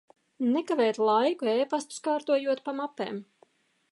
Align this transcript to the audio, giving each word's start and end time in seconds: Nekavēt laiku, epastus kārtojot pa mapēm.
Nekavēt 0.53 0.97
laiku, 1.09 1.51
epastus 1.65 2.01
kārtojot 2.09 2.65
pa 2.69 2.77
mapēm. 2.83 3.21